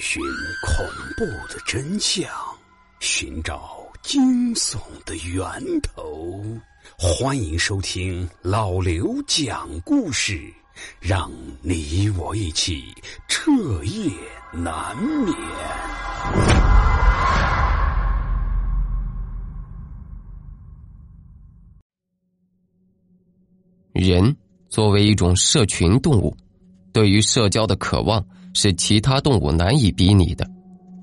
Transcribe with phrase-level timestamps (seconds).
[0.00, 0.22] 寻
[0.62, 0.86] 恐
[1.16, 2.28] 怖的真相，
[3.00, 6.42] 寻找惊悚的源头。
[6.98, 10.52] 欢迎收听老刘讲故事，
[11.00, 12.84] 让你我一起
[13.28, 13.50] 彻
[13.84, 14.10] 夜
[14.52, 15.36] 难眠。
[23.92, 24.36] 人
[24.68, 26.36] 作为一种社群动物，
[26.92, 28.24] 对于社交的渴望。
[28.52, 30.46] 是其他动物难以比拟的，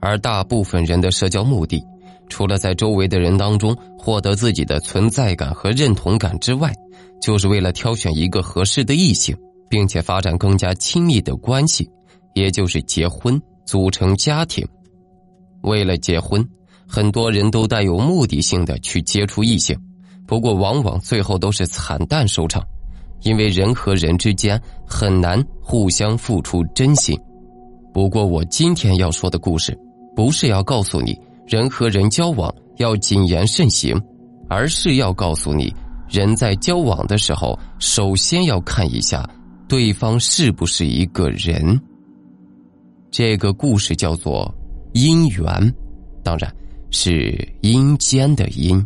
[0.00, 1.82] 而大部分人的社交目的，
[2.28, 6.72] 除了在周围的人当中获得自己的存在感和认同感之外，
[7.20, 9.36] 就是为了挑选一个合适的异性，
[9.68, 11.88] 并且发展更加亲密的关系，
[12.34, 14.66] 也就是结婚组成家庭。
[15.62, 16.46] 为了结婚，
[16.86, 19.76] 很多人都带有目的性的去接触异性，
[20.26, 22.62] 不过往往最后都是惨淡收场，
[23.22, 27.18] 因为人和人之间很难互相付出真心。
[27.96, 29.74] 不过，我今天要说的故事，
[30.14, 33.98] 不是要告诉你人和人交往要谨言慎行，
[34.50, 35.74] 而是要告诉你，
[36.06, 39.26] 人在交往的时候，首先要看一下
[39.66, 41.80] 对方是不是一个人。
[43.10, 44.54] 这个故事叫做
[44.92, 45.74] 姻缘，
[46.22, 46.54] 当然
[46.90, 48.76] 是阴间的阴。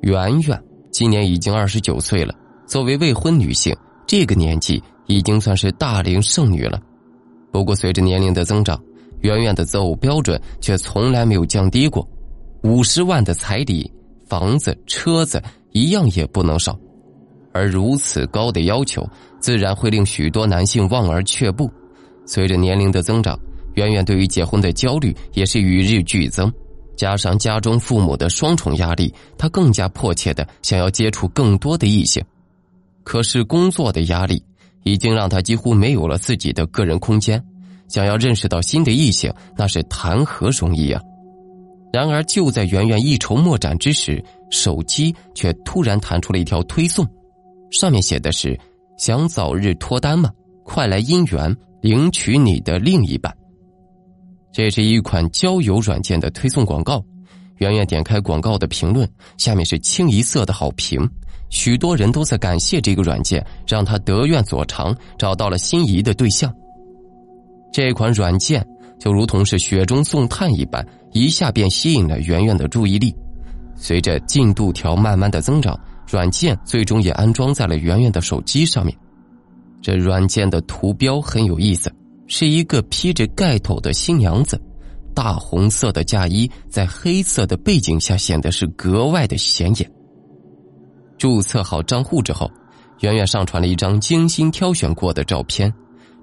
[0.00, 2.34] 圆圆今年已经二十九岁了，
[2.66, 3.72] 作为未婚女性，
[4.08, 4.82] 这个年纪。
[5.10, 6.80] 已经算是大龄剩女了，
[7.50, 8.80] 不过随着年龄的增长，
[9.22, 12.08] 圆圆的择偶标准却从来没有降低过。
[12.62, 13.92] 五十万的彩礼、
[14.28, 16.78] 房子、车子一样也不能少，
[17.52, 19.04] 而如此高的要求，
[19.40, 21.68] 自然会令许多男性望而却步。
[22.24, 23.36] 随着年龄的增长，
[23.74, 26.52] 圆圆对于结婚的焦虑也是与日俱增，
[26.96, 32.22] 加上家中父母的双重压力，她更加迫切的想要接触更多的异性。
[33.02, 34.40] 可是工作的压力。
[34.82, 37.42] 已经让他几乎没有了自己的个人空间，
[37.88, 41.02] 想要认识到新的异性，那是谈何容易啊！
[41.92, 47.04] 然而，就在圆圆一筹莫展之时，手机却突然弹出了一条推送，
[47.70, 48.58] 上面写的是
[48.96, 50.30] ：“想早日脱单吗？
[50.64, 53.36] 快来姻缘领取你的另一半。”
[54.52, 57.04] 这是一款交友软件的推送广告。
[57.58, 61.06] 圆圆点开广告的评论，下面是清一色的好评。
[61.50, 66.52] 许多人都在感谢这个软件，让他得愿所偿，找到了心仪的对象。
[67.72, 68.66] 这款软件
[68.98, 73.14] 就如同是雪中送炭一般，一下便吸引了圆圆的注意力。
[73.76, 75.78] 随着进度条慢慢的增长，
[76.08, 78.96] 软件最终也安装在了圆圆的手机上面。
[79.82, 81.90] 这软件的图标很有意思，
[82.26, 84.60] 是一个披着盖头的新娘子，
[85.14, 89.90] 大红色的嫁衣在黑色的背景下显得是格外的显眼。
[91.20, 92.50] 注册好账户之后，
[93.00, 95.70] 圆圆上传了一张精心挑选过的照片。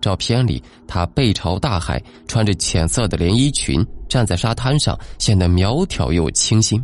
[0.02, 6.84] 照片里，她背朝大海，穿着浅色的连衣裙，站在沙滩上，显得苗条又清新。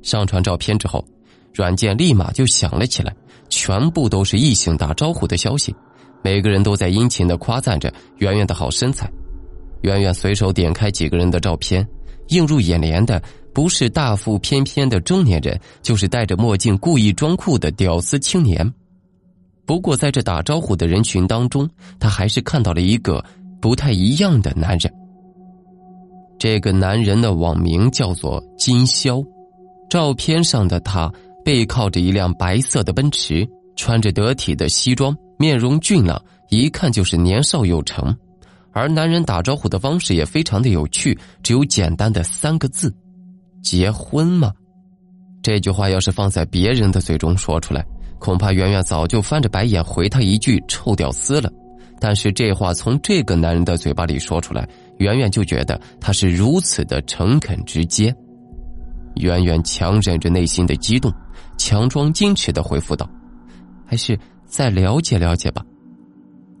[0.00, 1.04] 上传照片之后，
[1.52, 3.14] 软件立马就响了起来，
[3.50, 5.76] 全部都是异性打招呼的消息，
[6.22, 9.06] 每个人都在殷勤的夸赞着圆圆的好身材。
[9.82, 11.86] 圆圆随手点开几个人的照片，
[12.28, 13.22] 映入眼帘的。
[13.54, 18.72] 不是大腹翩翩的中年人，就是戴着墨镜故意装酷的屌丝青年。
[19.64, 21.68] 不过，在这打招呼的人群当中，
[22.00, 23.24] 他还是看到了一个
[23.60, 24.92] 不太一样的男人。
[26.38, 29.22] 这个男人的网名叫做金宵，
[29.88, 31.12] 照片上的他
[31.44, 38.14] 背靠着一辆白色的奔驰，穿着得体的西装，面容俊朗，一看就是年少有成。
[38.72, 42.92] 而男人打招呼的方式也非常的有趣，只有简单的三个字。
[43.62, 44.52] 结婚吗？
[45.42, 47.84] 这句话要是放在别人的嘴中说出来，
[48.18, 51.50] 恐怕圆圆早就翻着白眼回他一句“臭屌丝”了。
[52.00, 54.68] 但是这话从这个男人的嘴巴里说出来，
[54.98, 58.14] 圆圆就觉得他是如此的诚恳直接。
[59.16, 61.12] 圆圆强忍着内心的激动，
[61.56, 63.08] 强装矜持的回复道
[63.86, 65.64] ：“还是再了解了解吧。”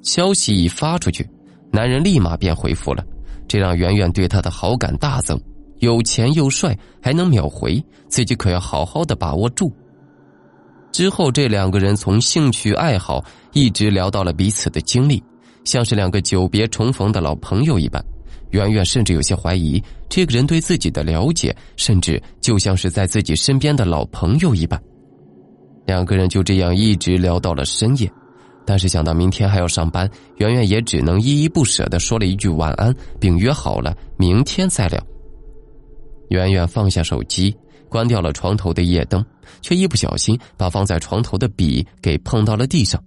[0.02, 1.28] 消息一发出去，
[1.72, 3.04] 男人立马便回复了，
[3.48, 5.40] 这让圆圆对他的好感大增。
[5.82, 9.70] 有钱又帅，还能秒回，自己可要好好的把握住。
[10.92, 13.20] 之后，这两个人从兴趣爱好
[13.52, 15.20] 一直聊到了彼此的经历，
[15.64, 18.00] 像是两个久别重逢的老朋友一般。
[18.50, 24.80] 圆圆甚至有些怀疑，这个人对自己的了解，甚至就像是在自己身边的老朋友一般。
[25.84, 28.08] 两个人就这样一直聊到了深夜，
[28.64, 35.04] 但是想到明天还要上班，圆圆也只能依依不舍的说了一句晚安，并约好了明天再聊。
[36.32, 37.54] 圆圆放下手机，
[37.88, 39.24] 关掉了床头的夜灯，
[39.60, 43.02] 却一不小心把放在床头的笔给碰到了地上。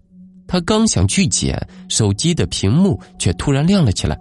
[0.47, 4.15] 他刚想去捡手机的屏幕，却突然亮了起来，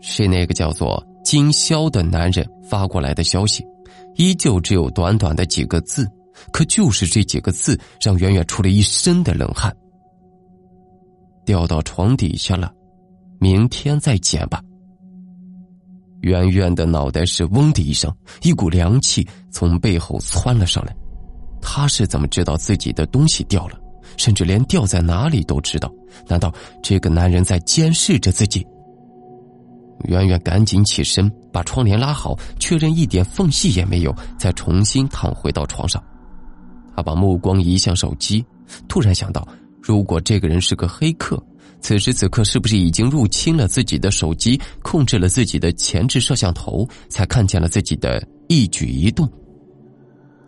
[0.00, 3.64] 是那个叫做金霄的男人发过来的消息，
[4.14, 6.08] 依旧只有短短的几个字，
[6.52, 9.74] 可就是这几个字让圆圆出了一身的冷汗。
[11.44, 12.72] 掉到床底下了，
[13.40, 14.62] 明天再捡吧。
[16.24, 18.10] 圆圆的脑袋是嗡的一声，
[18.42, 20.96] 一股凉气从背后窜了上来。
[21.60, 23.78] 他是怎么知道自己的东西掉了？
[24.16, 25.92] 甚至连掉在哪里都知道？
[26.26, 26.50] 难道
[26.82, 28.66] 这个男人在监视着自己？
[30.06, 36.02] 圆圆赶紧起身，把窗帘拉好，确认一点缝隙也没有，再重新躺回到床上。
[36.96, 38.42] 他把目光移向手机，
[38.88, 39.46] 突然想到，
[39.82, 41.42] 如果这个人是个黑客，
[41.84, 49.30] 此时此刻是不是已经入侵了自己的手机，控制了自己的前置摄像头，才看见了自己的一举一动？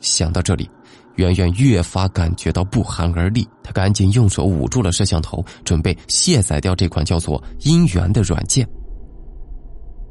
[0.01, 0.67] 想到这里。
[1.17, 8.67] 圆圆越发感觉到不寒而栗，他赶紧用手捂住了摄像头，准备卸载掉这款叫做“姻缘”的软件。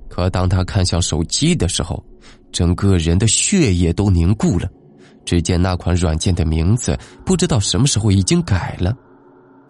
[0.07, 2.03] 可当他看向手机的时候，
[2.51, 4.69] 整个人的血液都凝固了。
[5.25, 6.95] 只见那款软件的名字
[7.25, 8.95] 不知道什么时候已经改了，“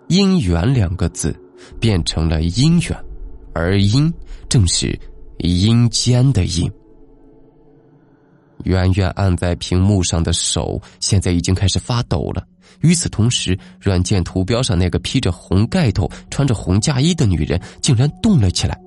[0.10, 1.34] 姻缘”两个字
[1.80, 3.06] 变成了“姻缘”，
[3.54, 4.12] 而“姻”
[4.50, 4.98] 正是
[5.40, 6.72] 阴间的“阴”。
[8.64, 12.44] 圆圆按在屏幕上的手现在已经开始发抖了。
[12.82, 18.80] 与此同时，软件图标上那个披着红盖头、穿着红嫁衣的女人竟然动了起来。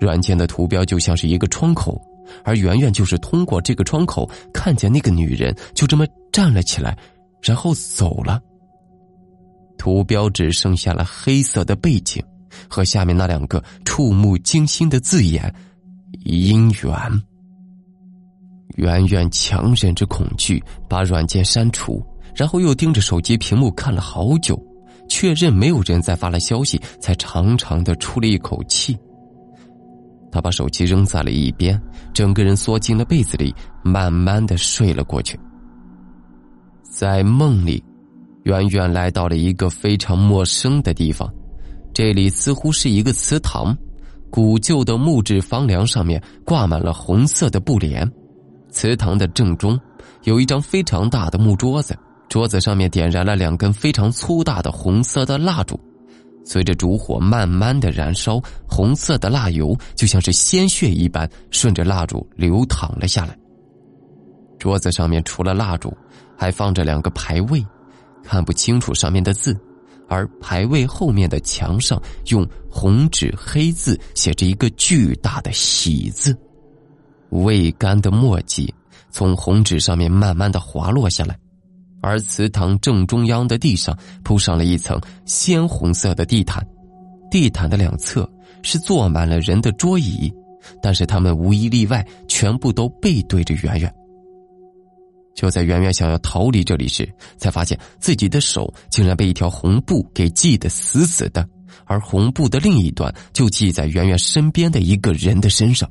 [0.00, 2.00] 软件的图标就像是一个窗口，
[2.44, 6.96] 而圆圆就是通过这个窗口看见那个女人就这么站了起来，
[7.42, 8.40] 然后走了。
[9.78, 12.22] 图标只剩下了黑色的背景
[12.68, 15.54] 和下面那两个触目惊心的字眼
[16.26, 17.22] ：“姻缘。”
[18.76, 22.04] 圆圆强忍着恐惧，把软件删除，
[22.34, 24.60] 然后又盯着手机屏幕看了好久，
[25.08, 28.96] 确认没有人再发了消息，才长长的出了一口气。
[30.30, 31.80] 他把手机扔在了一边，
[32.12, 33.52] 整个人缩进了被子里，
[33.82, 35.40] 慢慢的睡了过去。
[36.82, 37.82] 在梦里，
[38.48, 41.30] 远远来到了一个非常陌生的地方，
[41.92, 43.76] 这里似乎是一个祠堂，
[44.30, 48.10] 古旧的木质房梁上面挂满了红色的布帘。
[48.70, 49.78] 祠堂的正中，
[50.24, 51.94] 有一张非常大的木桌子，
[52.30, 55.78] 桌子上面点燃了两根非常粗大的红色的蜡烛，
[56.42, 63.36] 随着烛火慢慢的燃烧，红色的蜡油就像是鲜血一般顺着蜡烛流淌了下来。
[64.58, 65.94] 桌子上面除了蜡烛，
[66.34, 67.62] 还放着两个牌位，
[68.28, 69.58] 看不清楚上面的字，
[70.06, 76.36] 而牌位后面的墙上用红纸黑字写着一个巨大的喜字。
[77.30, 78.72] 未干的墨迹
[79.10, 81.38] 从红纸上面慢慢的滑落下来，
[82.02, 86.62] 而祠堂正中央的地上铺上了一层鲜红色的地毯，
[87.30, 88.30] 地毯的两侧
[88.62, 90.30] 是坐满了人的桌椅，
[90.82, 93.94] 但是他们无一例外全部都背对着圆圆。
[95.38, 101.48] 就在圆圆想要逃离这里时，才发现自己的手竟然被一条红布给系得死死的，
[101.86, 105.88] 而红布的另一端就系在圆圆身边的一个人的身上。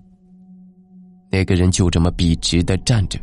[1.32, 3.18] 那个人就这么笔直的站着，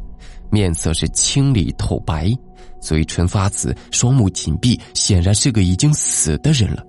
[0.50, 2.32] 面色是青里透白，
[2.80, 6.82] 嘴唇发紫，双目紧闭，显然是个已经死的人了。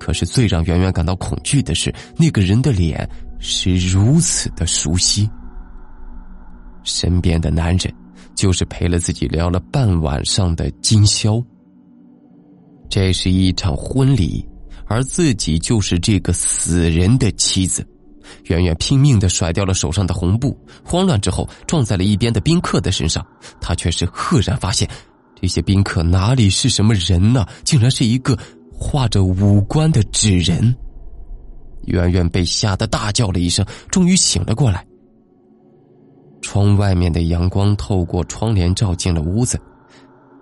[0.00, 3.06] 可是最让圆圆感到恐惧的是，那个人的脸
[3.38, 5.28] 是如此的熟悉。
[6.84, 7.94] 身边的男人，
[8.42, 11.40] 就是陪了自己聊了半晚上的今宵。
[12.90, 14.44] 这是一场婚礼，
[14.86, 17.86] 而自己就是这个死人的妻子。
[18.46, 23.24] 圆圆拼命的甩掉了手上的红布，慌乱之后撞在了一边的宾客的身上。
[23.60, 24.90] 他却是赫然发现，
[25.40, 27.46] 这些宾客哪里是什么人呢？
[27.62, 28.36] 竟然是一个
[28.72, 30.74] 画着五官的纸人。
[31.84, 34.84] 圆圆被吓得大叫了一声，终于醒了过来。
[36.42, 39.58] 窗外面的阳光透过窗帘照进了屋子，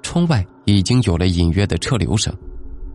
[0.02, 2.34] 窗外已经有了隐约的车流声。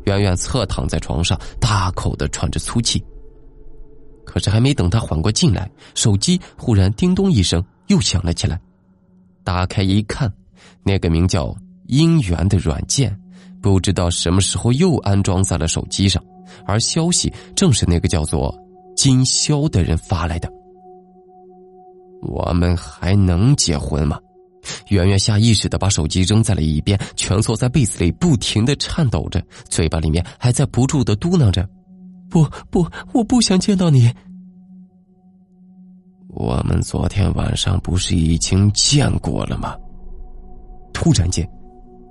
[0.06, 3.04] 圆圆侧躺在床上，大口的喘着粗气。
[4.26, 8.60] 可是还没等他缓过劲来，手机忽然叮咚一声又响了起来。
[9.44, 10.32] 打开一看，
[10.84, 11.56] 那个名叫
[11.88, 13.16] “姻缘”的软件，
[13.62, 16.24] 不知道什么时候又安装在了手机上，
[16.66, 18.56] 而消息正是那个叫做
[18.96, 20.52] 金宵的人发来的。
[22.26, 24.20] 我们还能结婚吗？
[24.90, 31.68] 圆圆下意识的把手机扔在了一边，蜷缩在被子里，不停的颤抖着，嘴巴里面还在不住的嘟囔着。
[32.30, 34.12] 不不，我不想见到你。
[36.30, 39.76] 我们昨天晚上不是已经见过了吗？
[40.94, 41.48] 突然间，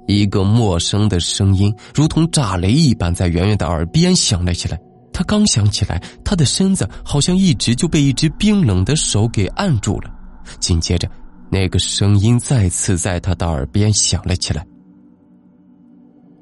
[0.06, 4.80] 一个陌生的声音如同炸雷一般在圆圆的耳边响了起来。
[5.14, 10.10] 他刚想起来，他的身子好像一直就被一只冰冷的手给按住了。
[10.58, 11.08] 紧接着，
[11.48, 14.66] 那个声音再次在他的耳边响了起来：“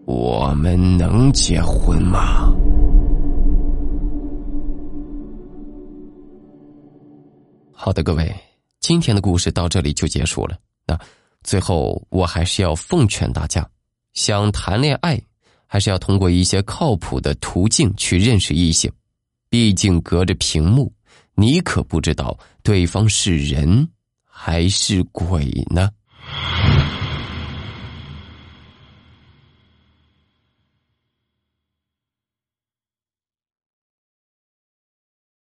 [0.07, 2.51] 我们能结婚吗？”
[7.75, 8.35] 好的，各位，
[8.81, 10.57] 今天的故事到这里就结束了。
[10.87, 10.99] 那
[11.43, 13.69] 最后，我还是要奉劝大家，
[14.15, 15.21] 想谈恋爱。
[15.73, 18.93] 还是要通过一些靠谱的途径去认识异性，
[19.49, 20.93] 毕竟隔着屏幕，
[21.35, 23.89] 你可不知道对方是人
[24.23, 25.89] 还是鬼呢。